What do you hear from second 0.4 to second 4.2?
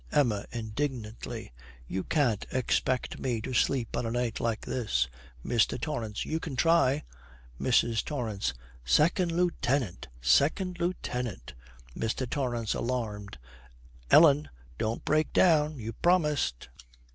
indignantly, 'You can't expect me to sleep on a